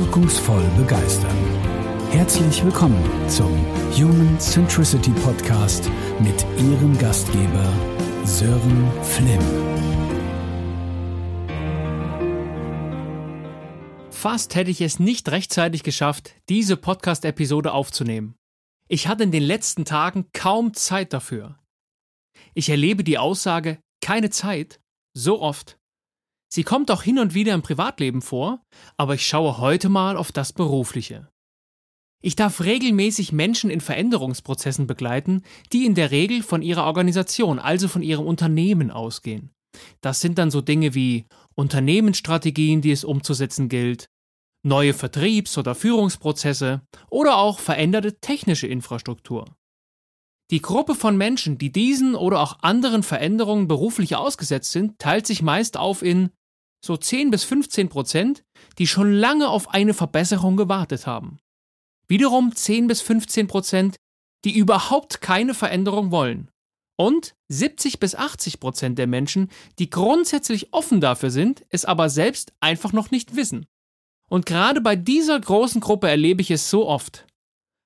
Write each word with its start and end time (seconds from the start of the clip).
wirkungsvoll 0.00 0.64
begeistern. 0.78 1.36
Herzlich 2.10 2.64
willkommen 2.64 3.04
zum 3.28 3.52
Human 3.92 4.40
Centricity 4.40 5.10
Podcast 5.10 5.90
mit 6.20 6.46
Ihrem 6.56 6.96
Gastgeber 6.96 7.70
Sören 8.24 8.90
Flimm. 9.02 9.40
Fast 14.10 14.54
hätte 14.54 14.70
ich 14.70 14.80
es 14.80 14.98
nicht 14.98 15.28
rechtzeitig 15.30 15.82
geschafft, 15.82 16.34
diese 16.48 16.78
Podcast-Episode 16.78 17.72
aufzunehmen. 17.72 18.36
Ich 18.88 19.06
hatte 19.06 19.24
in 19.24 19.32
den 19.32 19.42
letzten 19.42 19.84
Tagen 19.84 20.30
kaum 20.32 20.72
Zeit 20.72 21.12
dafür. 21.12 21.58
Ich 22.54 22.70
erlebe 22.70 23.04
die 23.04 23.18
Aussage 23.18 23.78
keine 24.00 24.30
Zeit 24.30 24.80
so 25.12 25.42
oft. 25.42 25.79
Sie 26.52 26.64
kommt 26.64 26.90
auch 26.90 27.02
hin 27.02 27.18
und 27.18 27.32
wieder 27.32 27.54
im 27.54 27.62
Privatleben 27.62 28.22
vor, 28.22 28.60
aber 28.96 29.14
ich 29.14 29.26
schaue 29.26 29.58
heute 29.58 29.88
mal 29.88 30.16
auf 30.16 30.32
das 30.32 30.52
Berufliche. 30.52 31.28
Ich 32.22 32.36
darf 32.36 32.60
regelmäßig 32.60 33.32
Menschen 33.32 33.70
in 33.70 33.80
Veränderungsprozessen 33.80 34.86
begleiten, 34.86 35.42
die 35.72 35.86
in 35.86 35.94
der 35.94 36.10
Regel 36.10 36.42
von 36.42 36.60
ihrer 36.60 36.84
Organisation, 36.84 37.58
also 37.58 37.88
von 37.88 38.02
ihrem 38.02 38.26
Unternehmen 38.26 38.90
ausgehen. 38.90 39.52
Das 40.00 40.20
sind 40.20 40.38
dann 40.38 40.50
so 40.50 40.60
Dinge 40.60 40.94
wie 40.94 41.26
Unternehmensstrategien, 41.54 42.82
die 42.82 42.90
es 42.90 43.04
umzusetzen 43.04 43.68
gilt, 43.68 44.10
neue 44.62 44.92
Vertriebs- 44.92 45.56
oder 45.56 45.74
Führungsprozesse 45.74 46.82
oder 47.08 47.38
auch 47.38 47.58
veränderte 47.60 48.20
technische 48.20 48.66
Infrastruktur. 48.66 49.56
Die 50.50 50.60
Gruppe 50.60 50.96
von 50.96 51.16
Menschen, 51.16 51.58
die 51.58 51.70
diesen 51.70 52.16
oder 52.16 52.40
auch 52.40 52.58
anderen 52.60 53.04
Veränderungen 53.04 53.68
beruflich 53.68 54.16
ausgesetzt 54.16 54.72
sind, 54.72 54.98
teilt 54.98 55.26
sich 55.26 55.42
meist 55.42 55.76
auf 55.76 56.02
in 56.02 56.30
so 56.84 56.96
10 56.96 57.30
bis 57.30 57.44
15 57.44 57.88
Prozent, 57.88 58.42
die 58.78 58.86
schon 58.86 59.12
lange 59.12 59.48
auf 59.48 59.70
eine 59.70 59.94
Verbesserung 59.94 60.56
gewartet 60.56 61.06
haben. 61.06 61.38
Wiederum 62.08 62.54
10 62.54 62.86
bis 62.86 63.00
15 63.00 63.46
Prozent, 63.46 63.96
die 64.44 64.56
überhaupt 64.56 65.20
keine 65.20 65.54
Veränderung 65.54 66.10
wollen. 66.10 66.50
Und 66.96 67.34
70 67.48 67.98
bis 67.98 68.14
80 68.14 68.60
Prozent 68.60 68.98
der 68.98 69.06
Menschen, 69.06 69.50
die 69.78 69.90
grundsätzlich 69.90 70.72
offen 70.72 71.00
dafür 71.00 71.30
sind, 71.30 71.64
es 71.70 71.84
aber 71.84 72.10
selbst 72.10 72.52
einfach 72.60 72.92
noch 72.92 73.10
nicht 73.10 73.36
wissen. 73.36 73.66
Und 74.28 74.46
gerade 74.46 74.80
bei 74.80 74.96
dieser 74.96 75.38
großen 75.40 75.80
Gruppe 75.80 76.08
erlebe 76.08 76.42
ich 76.42 76.50
es 76.50 76.70
so 76.70 76.86
oft. 76.86 77.26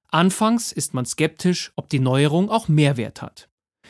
Anfangs 0.08 0.72
ist 0.72 0.94
man 0.94 1.06
skeptisch, 1.06 1.72
ob 1.76 1.88
die 1.88 2.00
Neuerung 2.00 2.50
auch 2.50 2.68
Mehrwert 2.68 3.22
hat. 3.22 3.48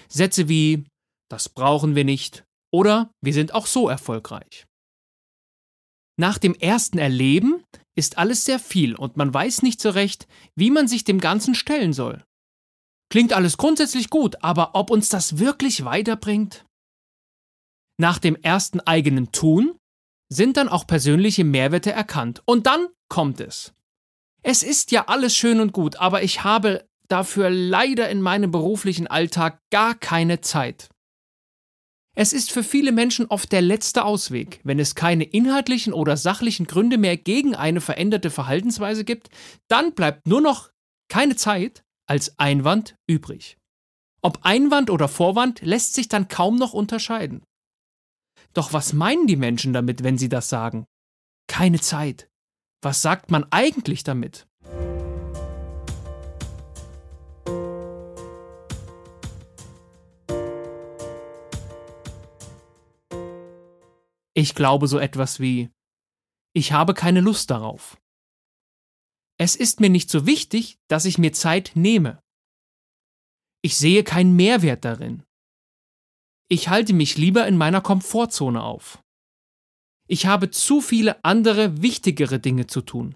Sätze 0.08 0.48
wie 0.48 0.84
das 1.28 1.48
brauchen 1.48 1.94
wir 1.94 2.05
nicht 2.05 2.44
oder 2.72 3.10
wir 3.20 3.32
sind 3.32 3.55
auch 3.55 3.66
so 3.66 3.88
erfolgreich. 3.88 4.66
Nach 6.17 6.39
dem 6.39 6.55
ersten 6.55 6.98
Erleben 6.98 7.65
ist 7.97 8.19
alles 8.19 8.45
sehr 8.45 8.59
viel 8.59 8.95
und 8.95 9.17
man 9.17 9.33
weiß 9.33 9.62
nicht 9.62 9.81
so 9.81 9.91
recht, 9.91 10.27
wie 10.55 10.71
man 10.71 10.89
sich 10.89 11.05
dem 11.05 11.21
Ganzen 11.21 11.55
stellen 11.55 11.93
soll. 11.93 12.25
Klingt 13.11 13.33
alles 13.33 13.56
grundsätzlich 13.56 14.11
gut, 14.11 14.43
aber 14.43 14.75
ob 14.75 14.91
uns 14.91 15.09
das 15.09 15.39
wirklich 15.39 15.84
weiterbringt? 15.84 16.65
Nach 18.01 18.19
dem 18.19 18.37
ersten 18.37 18.81
eigenen 18.81 19.31
Tun 19.31 19.77
sind 20.33 20.56
dann 20.56 20.69
auch 20.69 20.87
persönliche 20.87 21.45
Mehrwerte 21.45 21.93
erkannt 21.93 22.43
und 22.45 22.67
dann 22.67 22.89
kommt 23.09 23.41
es. 23.41 23.73
Es 24.43 24.62
ist 24.62 24.91
ja 24.91 25.06
alles 25.06 25.37
schön 25.37 25.61
und 25.61 25.73
gut, 25.73 25.97
aber 25.97 26.23
ich 26.23 26.45
habe 26.45 26.89
dafür 27.09 27.51
leider 27.51 28.09
in 28.09 28.21
meinem 28.21 28.51
beruflichen 28.51 29.06
Alltag 29.06 29.61
gar 29.71 29.95
keine 29.95 30.41
Zeit. 30.41 30.89
Es 32.17 32.33
ist 32.33 32.53
für 32.53 32.62
viele 32.62 32.93
Menschen 32.93 33.27
oft 33.27 33.51
der 33.51 33.61
letzte 33.61 34.05
Ausweg. 34.05 34.61
Wenn 34.62 34.79
es 34.79 34.95
keine 34.95 35.25
inhaltlichen 35.25 35.93
oder 35.93 36.17
sachlichen 36.17 36.67
Gründe 36.67 36.97
mehr 36.97 37.17
gegen 37.17 37.56
eine 37.56 37.81
veränderte 37.81 38.31
Verhaltensweise 38.31 39.05
gibt, 39.05 39.31
dann 39.69 39.94
bleibt 39.94 40.27
nur 40.28 40.41
noch 40.41 40.71
keine 41.09 41.34
Zeit 41.34 41.84
als 42.06 42.38
Einwand 42.38 42.97
übrig. 43.09 43.59
Ob 44.22 44.41
Einwand 44.43 44.91
oder 44.91 45.09
Vorwand 45.09 45.61
lässt 45.61 45.94
sich 45.94 46.09
dann 46.09 46.28
kaum 46.28 46.56
noch 46.56 46.72
unterscheiden. 46.72 47.43
Doch 48.55 48.72
was 48.72 48.93
meinen 48.93 49.27
die 49.27 49.37
Menschen 49.37 49.72
damit, 49.72 50.05
wenn 50.05 50.17
sie 50.17 50.28
das 50.28 50.49
sagen? 50.49 50.87
Keine 51.49 51.81
Zeit. 51.81 52.28
Was 52.81 53.03
sagt 53.03 53.31
man 53.31 53.44
eigentlich 53.50 54.05
damit? 54.05 54.47
Ich 64.37 64.56
glaube 64.56 64.89
so 64.89 64.99
etwas 64.99 65.39
wie 65.39 65.71
Ich 66.55 66.72
habe 66.72 66.93
keine 66.93 67.21
Lust 67.21 67.50
darauf. 67.53 67.97
Es 69.39 69.55
ist 69.55 69.78
mir 69.78 69.91
nicht 69.91 70.11
so 70.11 70.27
wichtig, 70.27 70.78
dass 70.89 71.05
ich 71.05 71.19
mir 71.19 71.33
Zeit 71.33 71.72
nehme. 71.75 72.21
Ich 73.62 73.77
sehe 73.77 74.03
keinen 74.03 74.34
Mehrwert 74.34 74.84
darin. 74.84 75.23
Ich 76.49 76.69
halte 76.69 76.94
mich 76.94 77.17
lieber 77.17 77.47
in 77.47 77.56
meiner 77.56 77.81
Komfortzone 77.81 78.62
auf. 78.62 79.00
Ich 80.09 80.27
habe 80.27 80.50
zu 80.50 80.81
viele 80.81 81.25
andere, 81.25 81.81
wichtigere 81.81 82.41
Dinge 82.41 82.67
zu 82.67 82.81
tun. 82.83 83.15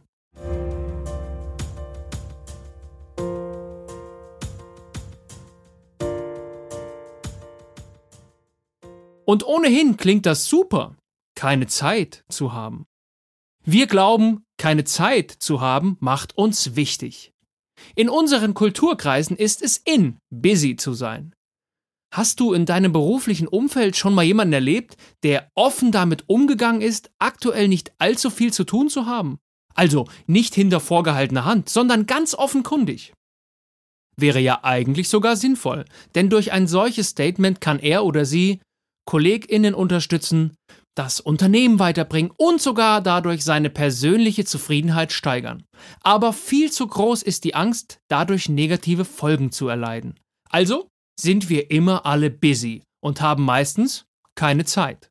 Und 9.26 9.44
ohnehin 9.44 9.96
klingt 9.98 10.24
das 10.24 10.46
super, 10.46 10.96
keine 11.38 11.68
Zeit 11.68 12.24
zu 12.28 12.52
haben. 12.52 12.88
Wir 13.64 13.86
glauben, 13.86 14.42
keine 14.56 14.82
Zeit 14.82 15.30
zu 15.30 15.60
haben 15.60 15.96
macht 16.00 16.36
uns 16.36 16.74
wichtig. 16.74 17.32
In 17.94 18.08
unseren 18.08 18.54
Kulturkreisen 18.54 19.36
ist 19.36 19.62
es 19.62 19.76
in, 19.76 20.18
busy 20.30 20.74
zu 20.74 20.94
sein. 20.94 21.32
Hast 22.12 22.40
du 22.40 22.54
in 22.54 22.66
deinem 22.66 22.90
beruflichen 22.90 23.46
Umfeld 23.46 23.96
schon 23.96 24.16
mal 24.16 24.24
jemanden 24.24 24.54
erlebt, 24.54 24.96
der 25.22 25.48
offen 25.54 25.92
damit 25.92 26.24
umgegangen 26.28 26.80
ist, 26.80 27.12
aktuell 27.20 27.68
nicht 27.68 27.92
allzu 27.98 28.30
viel 28.30 28.52
zu 28.52 28.64
tun 28.64 28.88
zu 28.88 29.06
haben? 29.06 29.38
Also 29.76 30.08
nicht 30.26 30.56
hinter 30.56 30.80
vorgehaltener 30.80 31.44
Hand, 31.44 31.68
sondern 31.68 32.06
ganz 32.06 32.34
offenkundig. 32.34 33.12
Wäre 34.16 34.40
ja 34.40 34.64
eigentlich 34.64 35.08
sogar 35.08 35.36
sinnvoll, 35.36 35.84
denn 36.16 36.30
durch 36.30 36.50
ein 36.50 36.66
solches 36.66 37.10
Statement 37.10 37.60
kann 37.60 37.78
er 37.78 38.04
oder 38.04 38.24
sie 38.24 38.60
KollegInnen 39.08 39.72
unterstützen, 39.72 40.54
das 40.98 41.20
Unternehmen 41.20 41.78
weiterbringen 41.78 42.32
und 42.36 42.60
sogar 42.60 43.00
dadurch 43.00 43.44
seine 43.44 43.70
persönliche 43.70 44.44
Zufriedenheit 44.44 45.12
steigern. 45.12 45.64
Aber 46.02 46.32
viel 46.32 46.72
zu 46.72 46.86
groß 46.86 47.22
ist 47.22 47.44
die 47.44 47.54
Angst, 47.54 48.00
dadurch 48.08 48.48
negative 48.48 49.04
Folgen 49.04 49.52
zu 49.52 49.68
erleiden. 49.68 50.18
Also 50.50 50.88
sind 51.18 51.48
wir 51.48 51.70
immer 51.70 52.04
alle 52.04 52.30
busy 52.30 52.82
und 53.00 53.20
haben 53.20 53.44
meistens 53.44 54.06
keine 54.34 54.64
Zeit. 54.64 55.10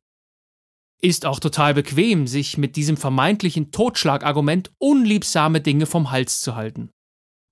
Ist 1.00 1.24
auch 1.24 1.40
total 1.40 1.74
bequem, 1.74 2.26
sich 2.26 2.58
mit 2.58 2.76
diesem 2.76 2.96
vermeintlichen 2.96 3.70
Totschlagargument 3.70 4.72
unliebsame 4.78 5.60
Dinge 5.60 5.86
vom 5.86 6.10
Hals 6.10 6.40
zu 6.40 6.56
halten. 6.56 6.90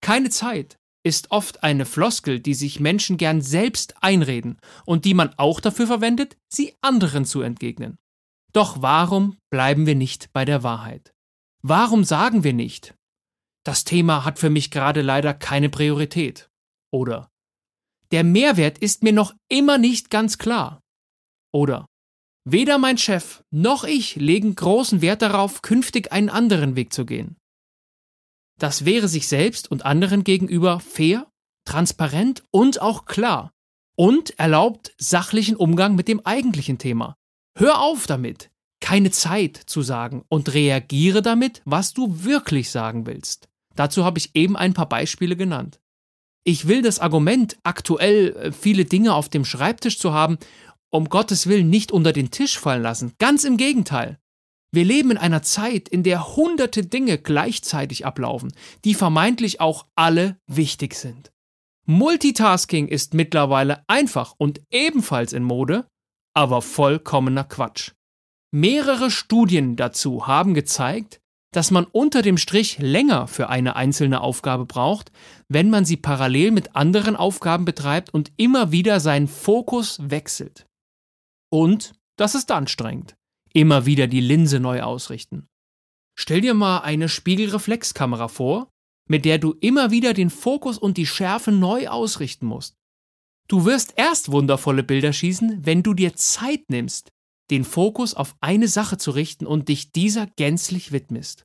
Keine 0.02 0.30
Zeit 0.30 0.76
ist 1.04 1.30
oft 1.30 1.62
eine 1.62 1.86
Floskel, 1.86 2.40
die 2.40 2.54
sich 2.54 2.80
Menschen 2.80 3.16
gern 3.16 3.40
selbst 3.40 3.94
einreden 4.02 4.58
und 4.84 5.04
die 5.04 5.14
man 5.14 5.32
auch 5.36 5.60
dafür 5.60 5.86
verwendet, 5.86 6.36
sie 6.52 6.74
anderen 6.80 7.24
zu 7.24 7.42
entgegnen. 7.42 7.96
Doch 8.56 8.80
warum 8.80 9.36
bleiben 9.50 9.84
wir 9.84 9.94
nicht 9.94 10.32
bei 10.32 10.46
der 10.46 10.62
Wahrheit? 10.62 11.12
Warum 11.62 12.04
sagen 12.04 12.42
wir 12.42 12.54
nicht, 12.54 12.94
das 13.66 13.84
Thema 13.84 14.24
hat 14.24 14.38
für 14.38 14.48
mich 14.48 14.70
gerade 14.70 15.02
leider 15.02 15.34
keine 15.34 15.68
Priorität? 15.68 16.48
Oder 16.90 17.30
der 18.12 18.24
Mehrwert 18.24 18.78
ist 18.78 19.02
mir 19.02 19.12
noch 19.12 19.34
immer 19.50 19.76
nicht 19.76 20.08
ganz 20.08 20.38
klar. 20.38 20.80
Oder 21.52 21.84
weder 22.44 22.78
mein 22.78 22.96
Chef 22.96 23.42
noch 23.50 23.84
ich 23.84 24.16
legen 24.16 24.54
großen 24.54 25.02
Wert 25.02 25.20
darauf, 25.20 25.60
künftig 25.60 26.10
einen 26.10 26.30
anderen 26.30 26.76
Weg 26.76 26.94
zu 26.94 27.04
gehen. 27.04 27.36
Das 28.58 28.86
wäre 28.86 29.08
sich 29.08 29.28
selbst 29.28 29.70
und 29.70 29.84
anderen 29.84 30.24
gegenüber 30.24 30.80
fair, 30.80 31.30
transparent 31.66 32.42
und 32.52 32.80
auch 32.80 33.04
klar 33.04 33.52
und 33.98 34.38
erlaubt 34.38 34.94
sachlichen 34.96 35.56
Umgang 35.56 35.94
mit 35.94 36.08
dem 36.08 36.24
eigentlichen 36.24 36.78
Thema. 36.78 37.16
Hör 37.58 37.80
auf 37.80 38.06
damit, 38.06 38.50
keine 38.86 39.10
Zeit 39.10 39.56
zu 39.66 39.82
sagen 39.82 40.22
und 40.28 40.54
reagiere 40.54 41.20
damit, 41.20 41.60
was 41.64 41.92
du 41.92 42.22
wirklich 42.22 42.70
sagen 42.70 43.04
willst. 43.04 43.48
Dazu 43.74 44.04
habe 44.04 44.20
ich 44.20 44.36
eben 44.36 44.56
ein 44.56 44.74
paar 44.74 44.88
Beispiele 44.88 45.34
genannt. 45.34 45.80
Ich 46.44 46.68
will 46.68 46.82
das 46.82 47.00
Argument, 47.00 47.58
aktuell 47.64 48.36
äh, 48.36 48.52
viele 48.52 48.84
Dinge 48.84 49.12
auf 49.12 49.28
dem 49.28 49.44
Schreibtisch 49.44 49.98
zu 49.98 50.12
haben, 50.12 50.38
um 50.90 51.08
Gottes 51.08 51.48
Willen 51.48 51.68
nicht 51.68 51.90
unter 51.90 52.12
den 52.12 52.30
Tisch 52.30 52.60
fallen 52.60 52.82
lassen. 52.82 53.12
Ganz 53.18 53.42
im 53.42 53.56
Gegenteil. 53.56 54.20
Wir 54.70 54.84
leben 54.84 55.10
in 55.10 55.18
einer 55.18 55.42
Zeit, 55.42 55.88
in 55.88 56.04
der 56.04 56.36
hunderte 56.36 56.86
Dinge 56.86 57.18
gleichzeitig 57.18 58.06
ablaufen, 58.06 58.52
die 58.84 58.94
vermeintlich 58.94 59.60
auch 59.60 59.86
alle 59.96 60.38
wichtig 60.46 60.94
sind. 60.94 61.32
Multitasking 61.86 62.86
ist 62.86 63.14
mittlerweile 63.14 63.82
einfach 63.88 64.36
und 64.38 64.60
ebenfalls 64.70 65.32
in 65.32 65.42
Mode, 65.42 65.88
aber 66.34 66.62
vollkommener 66.62 67.42
Quatsch. 67.42 67.95
Mehrere 68.58 69.10
Studien 69.10 69.76
dazu 69.76 70.26
haben 70.26 70.54
gezeigt, 70.54 71.20
dass 71.52 71.70
man 71.70 71.84
unter 71.84 72.22
dem 72.22 72.38
Strich 72.38 72.78
länger 72.78 73.28
für 73.28 73.50
eine 73.50 73.76
einzelne 73.76 74.22
Aufgabe 74.22 74.64
braucht, 74.64 75.12
wenn 75.46 75.68
man 75.68 75.84
sie 75.84 75.98
parallel 75.98 76.52
mit 76.52 76.74
anderen 76.74 77.16
Aufgaben 77.16 77.66
betreibt 77.66 78.14
und 78.14 78.32
immer 78.38 78.72
wieder 78.72 78.98
seinen 78.98 79.28
Fokus 79.28 79.98
wechselt. 80.00 80.64
Und 81.52 81.92
das 82.16 82.34
ist 82.34 82.50
anstrengend. 82.50 83.14
Immer 83.52 83.84
wieder 83.84 84.06
die 84.06 84.22
Linse 84.22 84.58
neu 84.58 84.80
ausrichten. 84.80 85.46
Stell 86.18 86.40
dir 86.40 86.54
mal 86.54 86.78
eine 86.78 87.10
Spiegelreflexkamera 87.10 88.28
vor, 88.28 88.70
mit 89.06 89.26
der 89.26 89.36
du 89.36 89.52
immer 89.60 89.90
wieder 89.90 90.14
den 90.14 90.30
Fokus 90.30 90.78
und 90.78 90.96
die 90.96 91.04
Schärfe 91.04 91.52
neu 91.52 91.88
ausrichten 91.88 92.46
musst. 92.46 92.78
Du 93.48 93.66
wirst 93.66 93.92
erst 93.96 94.32
wundervolle 94.32 94.82
Bilder 94.82 95.12
schießen, 95.12 95.66
wenn 95.66 95.82
du 95.82 95.92
dir 95.92 96.16
Zeit 96.16 96.70
nimmst, 96.70 97.12
den 97.50 97.64
Fokus 97.64 98.14
auf 98.14 98.34
eine 98.40 98.68
Sache 98.68 98.98
zu 98.98 99.10
richten 99.10 99.46
und 99.46 99.68
dich 99.68 99.92
dieser 99.92 100.26
gänzlich 100.26 100.92
widmest. 100.92 101.44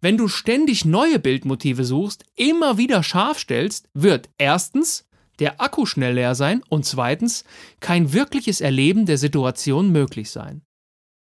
Wenn 0.00 0.16
du 0.16 0.26
ständig 0.26 0.84
neue 0.84 1.18
Bildmotive 1.18 1.84
suchst, 1.84 2.24
immer 2.34 2.76
wieder 2.76 3.02
scharf 3.02 3.38
stellst, 3.38 3.88
wird 3.94 4.28
erstens 4.36 5.04
der 5.38 5.60
Akku 5.60 5.86
schnell 5.86 6.14
leer 6.14 6.34
sein 6.34 6.62
und 6.68 6.84
zweitens 6.84 7.44
kein 7.80 8.12
wirkliches 8.12 8.60
Erleben 8.60 9.06
der 9.06 9.18
Situation 9.18 9.90
möglich 9.90 10.30
sein. 10.30 10.62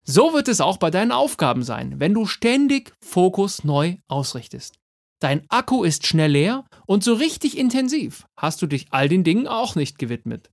So 0.05 0.33
wird 0.33 0.47
es 0.47 0.61
auch 0.61 0.77
bei 0.77 0.91
deinen 0.91 1.11
Aufgaben 1.11 1.63
sein, 1.63 1.99
wenn 1.99 2.13
du 2.13 2.25
ständig 2.25 2.93
Fokus 3.01 3.63
neu 3.63 3.97
ausrichtest. 4.07 4.75
Dein 5.19 5.49
Akku 5.49 5.83
ist 5.83 6.05
schnell 6.05 6.31
leer 6.31 6.65
und 6.85 7.03
so 7.03 7.13
richtig 7.13 7.57
intensiv 7.57 8.27
hast 8.37 8.61
du 8.61 8.67
dich 8.67 8.87
all 8.91 9.09
den 9.09 9.23
Dingen 9.23 9.47
auch 9.47 9.75
nicht 9.75 9.97
gewidmet. 9.97 10.51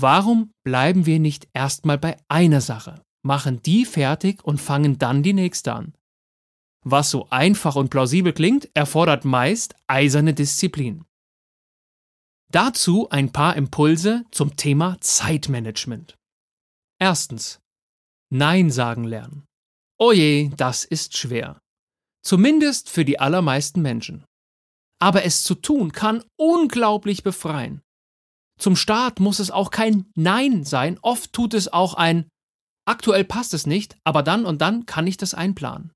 Warum 0.00 0.52
bleiben 0.62 1.06
wir 1.06 1.18
nicht 1.18 1.48
erstmal 1.54 1.98
bei 1.98 2.16
einer 2.28 2.60
Sache, 2.60 3.02
machen 3.24 3.60
die 3.62 3.84
fertig 3.84 4.44
und 4.44 4.60
fangen 4.60 4.96
dann 4.98 5.24
die 5.24 5.32
nächste 5.32 5.72
an? 5.72 5.92
Was 6.84 7.10
so 7.10 7.28
einfach 7.30 7.74
und 7.74 7.90
plausibel 7.90 8.32
klingt, 8.32 8.70
erfordert 8.74 9.24
meist 9.24 9.74
eiserne 9.88 10.34
Disziplin. 10.34 11.04
Dazu 12.52 13.08
ein 13.10 13.32
paar 13.32 13.56
Impulse 13.56 14.24
zum 14.30 14.54
Thema 14.54 14.98
Zeitmanagement. 15.00 16.14
Erstens. 17.00 17.58
Nein 18.30 18.70
sagen 18.70 19.02
lernen. 19.02 19.46
Oje, 19.98 20.50
das 20.50 20.84
ist 20.84 21.16
schwer. 21.16 21.58
Zumindest 22.22 22.88
für 22.88 23.04
die 23.04 23.18
allermeisten 23.18 23.82
Menschen. 23.82 24.24
Aber 25.00 25.24
es 25.24 25.42
zu 25.42 25.56
tun 25.56 25.90
kann 25.90 26.22
unglaublich 26.36 27.24
befreien. 27.24 27.82
Zum 28.58 28.76
Start 28.76 29.20
muss 29.20 29.38
es 29.38 29.50
auch 29.50 29.70
kein 29.70 30.06
Nein 30.14 30.64
sein, 30.64 30.98
oft 31.02 31.32
tut 31.32 31.54
es 31.54 31.72
auch 31.72 31.94
ein 31.94 32.28
Aktuell 32.88 33.24
passt 33.24 33.52
es 33.52 33.66
nicht, 33.66 33.98
aber 34.02 34.22
dann 34.22 34.46
und 34.46 34.62
dann 34.62 34.86
kann 34.86 35.06
ich 35.06 35.18
das 35.18 35.34
einplanen. 35.34 35.92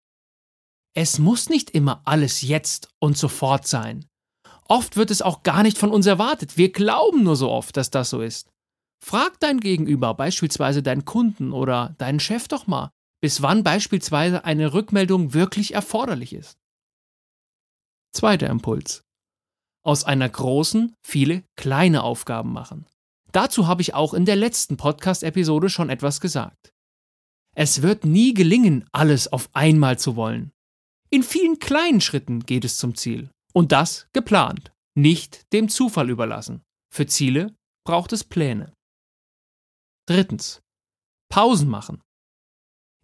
Es 0.95 1.19
muss 1.19 1.49
nicht 1.49 1.71
immer 1.71 2.03
alles 2.05 2.43
jetzt 2.43 2.91
und 2.99 3.17
sofort 3.17 3.67
sein. 3.67 4.05
Oft 4.69 4.99
wird 4.99 5.11
es 5.11 5.23
auch 5.23 5.43
gar 5.43 5.63
nicht 5.63 5.79
von 5.79 5.91
uns 5.91 6.05
erwartet. 6.05 6.59
Wir 6.59 6.71
glauben 6.71 7.23
nur 7.23 7.37
so 7.37 7.51
oft, 7.51 7.79
dass 7.79 7.89
das 7.89 8.11
so 8.11 8.21
ist. 8.21 8.51
Frag 9.03 9.41
dein 9.41 9.61
Gegenüber, 9.61 10.13
beispielsweise 10.13 10.83
deinen 10.83 11.07
Kunden 11.07 11.53
oder 11.53 11.95
deinen 11.97 12.21
Chef 12.21 12.47
doch 12.47 12.67
mal, 12.67 12.91
bis 13.23 13.41
wann 13.41 13.65
beispielsweise 13.65 14.45
eine 14.45 14.75
Rückmeldung 14.75 15.33
wirklich 15.33 15.73
erforderlich 15.73 16.35
ist. 16.35 16.59
Zweiter 18.15 18.51
Impuls. 18.51 19.03
Aus 19.85 20.05
einer 20.05 20.29
großen 20.29 20.95
viele 21.03 21.45
kleine 21.57 22.03
Aufgaben 22.03 22.53
machen. 22.53 22.87
Dazu 23.33 23.67
habe 23.67 23.83
ich 23.83 23.95
auch 23.95 24.15
in 24.15 24.25
der 24.25 24.37
letzten 24.37 24.77
Podcast-Episode 24.77 25.71
schon 25.71 25.91
etwas 25.91 26.21
gesagt. 26.21 26.73
Es 27.55 27.83
wird 27.83 28.05
nie 28.05 28.35
gelingen, 28.35 28.87
alles 28.93 29.33
auf 29.33 29.51
einmal 29.55 29.99
zu 29.99 30.17
wollen. 30.17 30.53
In 31.11 31.23
vielen 31.23 31.59
kleinen 31.59 32.01
Schritten 32.01 32.41
geht 32.41 32.65
es 32.65 32.79
zum 32.79 32.95
Ziel. 32.95 33.31
Und 33.53 33.73
das 33.73 34.09
geplant, 34.13 34.73
nicht 34.95 35.53
dem 35.53 35.69
Zufall 35.69 36.09
überlassen. 36.11 36.63
Für 36.91 37.07
Ziele 37.07 37.55
braucht 37.85 38.13
es 38.13 38.25
Pläne. 38.25 38.73
Drittens. 40.07 40.63
Pausen 41.29 41.69
machen. 41.69 42.03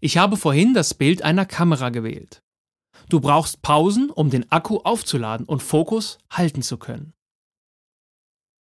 Ich 0.01 0.17
habe 0.17 0.37
vorhin 0.37 0.75
das 0.75 0.95
Bild 0.95 1.23
einer 1.23 1.45
Kamera 1.45 1.91
gewählt. 1.91 2.41
Du 3.09 3.21
brauchst 3.21 3.63
Pausen, 3.63 4.11
um 4.11 4.31
den 4.31 4.51
Akku 4.53 4.79
aufzuladen 4.79 5.47
und 5.47 5.63
Fokus 5.63 6.19
halten 6.31 6.63
zu 6.63 6.77
können. 6.77 7.15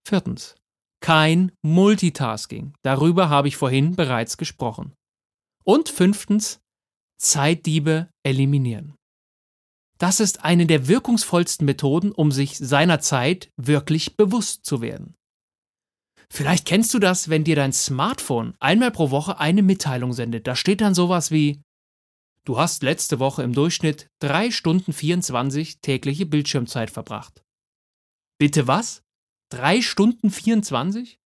Viertens. 0.07 0.55
Kein 1.01 1.51
Multitasking. 1.63 2.73
Darüber 2.81 3.29
habe 3.29 3.49
ich 3.49 3.57
vorhin 3.57 3.95
bereits 3.95 4.37
gesprochen. 4.37 4.93
Und 5.63 5.89
fünftens. 5.89 6.59
Zeitdiebe 7.19 8.09
eliminieren. 8.23 8.95
Das 9.97 10.19
ist 10.19 10.43
eine 10.43 10.67
der 10.67 10.87
wirkungsvollsten 10.87 11.65
Methoden, 11.65 12.11
um 12.11 12.31
sich 12.31 12.57
seiner 12.57 12.99
Zeit 12.99 13.49
wirklich 13.57 14.15
bewusst 14.15 14.65
zu 14.65 14.81
werden. 14.81 15.15
Vielleicht 16.29 16.65
kennst 16.65 16.93
du 16.93 16.99
das, 16.99 17.29
wenn 17.29 17.43
dir 17.43 17.55
dein 17.55 17.73
Smartphone 17.73 18.53
einmal 18.59 18.91
pro 18.91 19.11
Woche 19.11 19.39
eine 19.39 19.63
Mitteilung 19.63 20.13
sendet. 20.13 20.45
Da 20.45 20.55
steht 20.55 20.81
dann 20.81 20.93
sowas 20.93 21.31
wie, 21.31 21.61
du 22.47 22.57
hast 22.57 22.81
letzte 22.81 23.19
Woche 23.19 23.43
im 23.43 23.53
Durchschnitt 23.53 24.07
3 24.19 24.51
Stunden 24.51 24.93
24 24.93 25.81
tägliche 25.81 26.25
Bildschirmzeit 26.25 26.89
verbracht. 26.89 27.43
Bitte 28.39 28.67
was? 28.67 29.01
3 29.51 29.81
Stunden 29.81 30.31
24? 30.31 31.19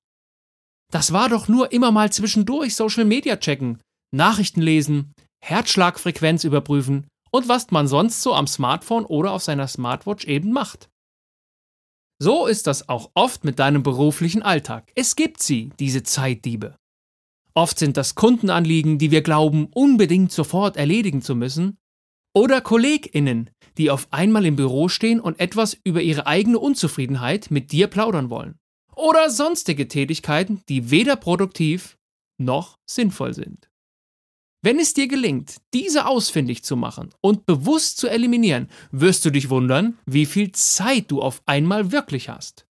Das 0.92 1.14
war 1.14 1.30
doch 1.30 1.48
nur 1.48 1.72
immer 1.72 1.92
mal 1.92 2.12
zwischendurch 2.12 2.76
Social 2.76 3.06
Media 3.06 3.38
checken, 3.38 3.80
Nachrichten 4.14 4.62
lesen, 4.62 5.14
Herzschlagfrequenz 5.44 6.44
überprüfen 6.44 7.08
und 7.30 7.48
was 7.48 7.70
man 7.70 7.88
sonst 7.88 8.22
so 8.22 8.34
am 8.34 8.48
Smartphone 8.48 9.06
oder 9.06 9.32
auf 9.32 9.44
seiner 9.44 9.68
Smartwatch 9.68 10.26
eben 10.26 10.52
macht. 10.52 10.90
So 12.20 12.48
ist 12.48 12.68
das 12.68 12.90
auch 12.90 13.12
oft 13.14 13.44
mit 13.44 13.60
deinem 13.60 13.84
beruflichen 13.84 14.42
Alltag. 14.42 14.92
Es 14.96 15.16
gibt 15.16 15.42
sie, 15.42 15.72
diese 15.80 16.04
Zeitdiebe. 16.04 16.76
Oft 17.54 17.80
sind 17.80 17.98
das 17.98 18.16
Kundenanliegen, 18.16 18.98
die 18.98 19.12
wir 19.12 19.22
glauben, 19.22 19.68
unbedingt 19.74 20.32
sofort 20.32 20.78
erledigen 20.78 21.22
zu 21.22 21.36
müssen, 21.36 21.78
oder 22.34 22.62
KollegInnen, 22.62 23.50
die 23.78 23.92
auf 23.92 24.08
einmal 24.12 24.46
im 24.46 24.56
Büro 24.56 24.88
stehen 24.88 25.20
und 25.20 25.40
etwas 25.40 25.78
über 25.84 26.02
ihre 26.02 26.28
eigene 26.28 26.60
Unzufriedenheit 26.60 27.52
mit 27.52 27.72
dir 27.72 27.88
plaudern 27.88 28.30
wollen. 28.30 28.56
Oder 28.96 29.30
sonstige 29.30 29.88
Tätigkeiten, 29.88 30.62
die 30.70 30.92
weder 30.92 31.16
produktiv 31.16 31.98
noch 32.38 32.78
sinnvoll 32.90 33.34
sind. 33.34 33.70
Wenn 34.64 34.80
es 34.80 34.94
dir 34.94 35.08
gelingt, 35.08 35.56
diese 35.74 36.06
ausfindig 36.06 36.64
zu 36.64 36.76
machen 36.76 37.10
und 37.20 37.46
bewusst 37.46 37.98
zu 37.98 38.08
eliminieren, 38.08 38.70
wirst 38.92 39.26
du 39.26 39.32
dich 39.32 39.50
wundern, 39.50 39.98
wie 40.06 40.28
viel 40.28 40.52
Zeit 40.52 41.10
du 41.10 41.22
auf 41.22 41.42
einmal 41.48 41.92
wirklich 41.92 42.30
hast. 42.30 42.68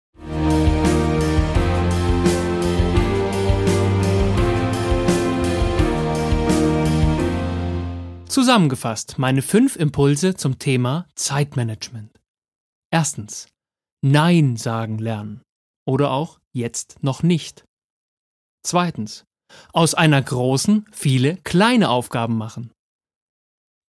Zusammengefasst 8.31 9.17
meine 9.17 9.41
fünf 9.41 9.75
Impulse 9.75 10.35
zum 10.35 10.57
Thema 10.57 11.05
Zeitmanagement. 11.15 12.17
Erstens. 12.89 13.50
Nein 14.01 14.55
sagen 14.55 15.00
lernen. 15.00 15.41
Oder 15.85 16.11
auch 16.11 16.39
jetzt 16.53 17.03
noch 17.03 17.23
nicht. 17.23 17.65
Zweitens 18.63 19.25
aus 19.73 19.95
einer 19.95 20.21
großen 20.21 20.85
viele 20.93 21.35
kleine 21.43 21.89
Aufgaben 21.89 22.38
machen. 22.38 22.71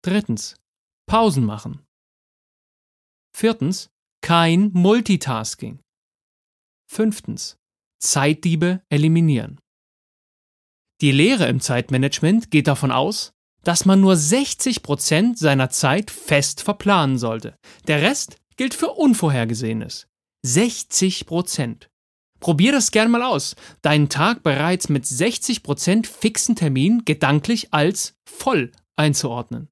Drittens. 0.04 0.56
Pausen 1.06 1.44
machen. 1.44 1.87
Viertens. 3.37 3.90
Kein 4.22 4.72
Multitasking. 4.72 5.78
Fünftens. 6.90 7.58
Zeitdiebe 8.00 8.82
eliminieren. 8.88 9.61
Die 11.00 11.12
Lehre 11.12 11.46
im 11.46 11.61
Zeitmanagement 11.61 12.50
geht 12.50 12.66
davon 12.66 12.90
aus, 12.90 13.32
dass 13.64 13.85
man 13.85 14.00
nur 14.00 14.14
60% 14.14 15.37
seiner 15.37 15.71
Zeit 15.71 16.11
fest 16.11 16.62
verplanen 16.62 17.19
sollte. 17.19 17.57
Der 17.87 18.02
Rest 18.02 18.37
gilt 18.57 18.75
für 18.75 18.88
Unvorhergesehenes. 18.88 20.07
60%. 20.45 21.88
Probier 22.40 22.73
das 22.73 22.90
gern 22.90 23.11
mal 23.11 23.23
aus. 23.23 23.54
Deinen 23.83 24.09
Tag 24.09 24.42
bereits 24.42 24.88
mit 24.88 25.04
60% 25.04 26.07
fixen 26.07 26.57
Termin 26.57 27.04
gedanklich 27.04 27.73
als 27.73 28.14
voll 28.25 28.73
einzuordnen. 28.97 29.69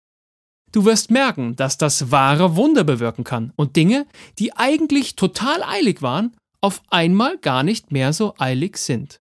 Du 0.73 0.85
wirst 0.85 1.11
merken, 1.11 1.57
dass 1.57 1.79
das 1.79 2.13
wahre 2.13 2.55
Wunder 2.55 2.85
bewirken 2.85 3.25
kann 3.25 3.53
und 3.57 3.75
Dinge, 3.75 4.07
die 4.39 4.57
eigentlich 4.57 5.17
total 5.17 5.65
eilig 5.65 6.01
waren, 6.01 6.37
auf 6.61 6.83
einmal 6.91 7.39
gar 7.39 7.65
nicht 7.65 7.91
mehr 7.91 8.13
so 8.13 8.35
eilig 8.39 8.77
sind. 8.77 9.21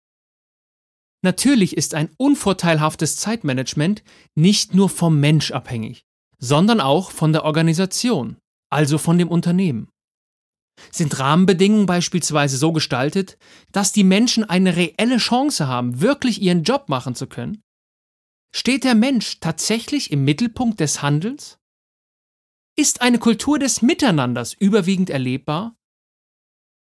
Natürlich 1.23 1.77
ist 1.77 1.93
ein 1.93 2.09
unvorteilhaftes 2.17 3.17
Zeitmanagement 3.17 4.03
nicht 4.35 4.73
nur 4.73 4.89
vom 4.89 5.19
Mensch 5.19 5.51
abhängig, 5.51 6.05
sondern 6.39 6.81
auch 6.81 7.11
von 7.11 7.31
der 7.31 7.45
Organisation, 7.45 8.37
also 8.71 8.97
von 8.97 9.17
dem 9.17 9.27
Unternehmen. 9.27 9.89
Sind 10.91 11.19
Rahmenbedingungen 11.19 11.85
beispielsweise 11.85 12.57
so 12.57 12.71
gestaltet, 12.71 13.37
dass 13.71 13.91
die 13.91 14.03
Menschen 14.03 14.43
eine 14.43 14.75
reelle 14.75 15.17
Chance 15.17 15.67
haben, 15.67 16.01
wirklich 16.01 16.41
ihren 16.41 16.63
Job 16.63 16.89
machen 16.89 17.13
zu 17.13 17.27
können? 17.27 17.61
Steht 18.53 18.83
der 18.83 18.95
Mensch 18.95 19.39
tatsächlich 19.39 20.11
im 20.11 20.25
Mittelpunkt 20.25 20.79
des 20.79 21.03
Handelns? 21.03 21.59
Ist 22.75 23.01
eine 23.01 23.19
Kultur 23.19 23.59
des 23.59 23.81
Miteinanders 23.81 24.53
überwiegend 24.53 25.09
erlebbar? 25.09 25.75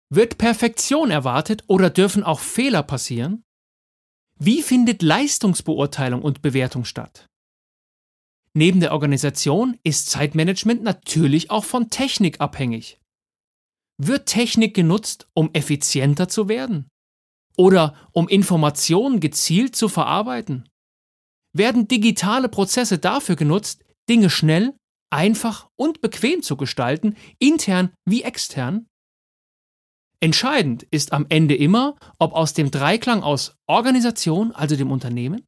Wird 0.08 0.38
Perfektion 0.38 1.10
erwartet 1.10 1.64
oder 1.66 1.90
dürfen 1.90 2.22
auch 2.22 2.40
Fehler 2.40 2.82
passieren? 2.82 3.43
Wie 4.46 4.60
findet 4.60 5.00
Leistungsbeurteilung 5.00 6.20
und 6.20 6.42
Bewertung 6.42 6.84
statt? 6.84 7.30
Neben 8.52 8.78
der 8.78 8.92
Organisation 8.92 9.78
ist 9.84 10.10
Zeitmanagement 10.10 10.82
natürlich 10.82 11.50
auch 11.50 11.64
von 11.64 11.88
Technik 11.88 12.42
abhängig. 12.42 13.00
Wird 13.96 14.26
Technik 14.26 14.74
genutzt, 14.74 15.28
um 15.32 15.48
effizienter 15.54 16.28
zu 16.28 16.50
werden? 16.50 16.88
Oder 17.56 17.96
um 18.12 18.28
Informationen 18.28 19.18
gezielt 19.18 19.76
zu 19.76 19.88
verarbeiten? 19.88 20.68
Werden 21.56 21.88
digitale 21.88 22.50
Prozesse 22.50 22.98
dafür 22.98 23.36
genutzt, 23.36 23.82
Dinge 24.10 24.28
schnell, 24.28 24.76
einfach 25.10 25.70
und 25.74 26.02
bequem 26.02 26.42
zu 26.42 26.58
gestalten, 26.58 27.16
intern 27.38 27.94
wie 28.04 28.24
extern? 28.24 28.88
Entscheidend 30.24 30.84
ist 30.84 31.12
am 31.12 31.26
Ende 31.28 31.54
immer, 31.54 31.96
ob 32.18 32.32
aus 32.32 32.54
dem 32.54 32.70
Dreiklang 32.70 33.22
aus 33.22 33.58
Organisation, 33.66 34.52
also 34.52 34.74
dem 34.74 34.90
Unternehmen, 34.90 35.44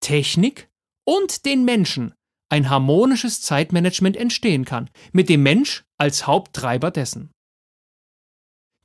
Technik 0.00 0.70
und 1.06 1.44
den 1.44 1.66
Menschen 1.66 2.14
ein 2.48 2.70
harmonisches 2.70 3.42
Zeitmanagement 3.42 4.16
entstehen 4.16 4.64
kann, 4.64 4.88
mit 5.12 5.28
dem 5.28 5.42
Mensch 5.42 5.84
als 5.98 6.26
Haupttreiber 6.26 6.90
dessen. 6.90 7.30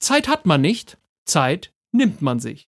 Zeit 0.02 0.28
hat 0.28 0.46
man 0.46 0.60
nicht, 0.60 0.98
Zeit 1.26 1.72
nimmt 1.94 2.22
man 2.22 2.42
sich. 2.42 2.68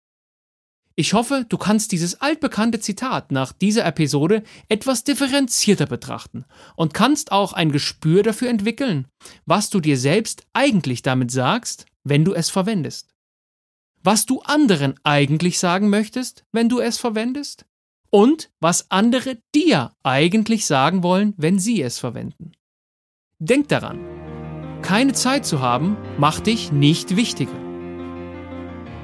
Ich 0.97 1.13
hoffe, 1.13 1.47
du 1.49 1.59
kannst 1.59 1.93
dieses 1.93 2.21
altbekannte 2.21 2.81
Zitat 2.81 3.31
nach 3.31 3.53
dieser 3.53 3.87
Episode 3.87 4.43
etwas 4.69 5.05
differenzierter 5.05 5.87
betrachten 5.87 6.45
und 6.75 6.93
kannst 6.93 7.31
auch 7.31 7.53
ein 7.53 7.71
Gespür 7.71 8.25
dafür 8.25 8.49
entwickeln, 8.49 9.07
was 9.47 9.71
du 9.71 9.79
dir 9.79 9.97
selbst 9.97 10.45
eigentlich 10.55 11.03
damit 11.03 11.31
sagst, 11.31 11.87
wenn 12.05 12.25
du 12.25 12.35
es 12.35 12.51
verwendest. 12.51 13.15
Was 14.03 14.27
du 14.27 14.41
anderen 14.43 14.95
eigentlich 15.03 15.59
sagen 15.59 15.91
möchtest, 15.91 16.45
wenn 16.53 16.69
du 16.69 16.79
es 16.79 16.99
verwendest 16.99 17.67
und 18.11 18.51
was 18.61 18.91
andere 18.91 19.39
dir 19.55 19.93
eigentlich 20.03 20.67
sagen 20.67 21.03
wollen, 21.03 21.35
wenn 21.37 21.59
sie 21.59 21.83
es 21.83 21.99
verwenden. 21.99 22.53
Denk 23.39 23.69
daran, 23.69 24.01
keine 24.83 25.13
Zeit 25.13 25.45
zu 25.45 25.61
haben 25.61 25.97
macht 26.17 26.47
dich 26.47 26.73
nicht 26.73 27.17
wichtiger. 27.17 27.59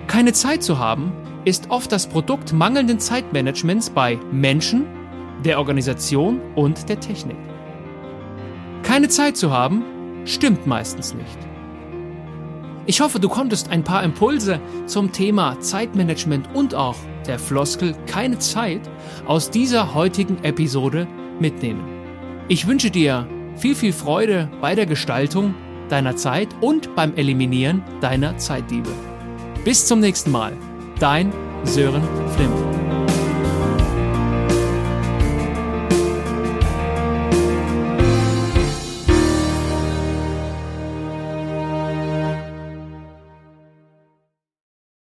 Keine 0.07 0.33
Zeit 0.33 0.63
zu 0.63 0.79
haben 0.79 1.13
ist 1.45 1.71
oft 1.71 1.93
das 1.93 2.09
Produkt 2.09 2.53
mangelnden 2.53 3.01
Zeitmanagements 3.01 3.91
bei 3.91 4.17
Menschen, 4.33 4.87
der 5.45 5.59
Organisation 5.59 6.41
und 6.55 6.89
der 6.89 7.01
Technik. 7.01 7.37
Keine 8.83 9.09
Zeit 9.09 9.37
zu 9.37 9.51
haben 9.51 9.83
stimmt 10.25 10.67
meistens 10.67 11.15
nicht. 11.15 11.54
Ich 12.87 13.01
hoffe, 13.01 13.19
du 13.19 13.29
konntest 13.29 13.71
ein 13.71 13.83
paar 13.83 14.03
Impulse 14.03 14.61
zum 14.87 15.13
Thema 15.13 15.59
Zeitmanagement 15.61 16.49
und 16.55 16.75
auch 16.75 16.97
der 17.27 17.39
Floskel 17.39 17.95
keine 18.07 18.39
Zeit 18.39 18.83
aus 19.27 19.51
dieser 19.51 19.95
heutigen 19.95 20.43
Episode 20.45 21.07
mitnehmen. 21.41 21.83
Ich 22.49 22.67
wünsche 22.67 22.91
dir 22.91 23.27
viel, 23.57 23.75
viel 23.75 23.93
Freude 23.93 24.51
bei 24.61 24.75
der 24.75 24.87
Gestaltung 24.87 25.55
deiner 25.89 26.17
Zeit 26.17 26.49
und 26.61 26.95
beim 26.95 27.15
Eliminieren 27.15 27.83
deiner 28.01 28.37
Zeitdiebe. 28.37 28.91
Bis 29.65 29.87
zum 29.87 30.01
nächsten 30.01 30.31
Mal. 30.31 30.53
Dein 30.99 31.33
Sören 31.65 32.03
Flimm. 32.37 32.54